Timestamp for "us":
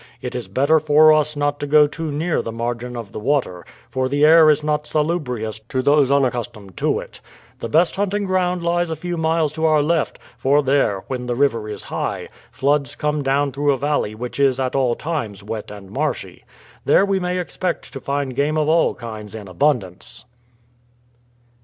1.13-1.35